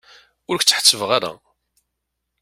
[0.49, 1.31] Ur k-tt-ḥettbeɣ ara.